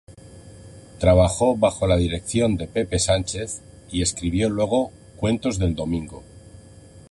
[0.97, 3.61] Trabajó bajo la dirección de Pepe Sánchez
[3.91, 6.23] y escribió luego "Cuentos del domingo".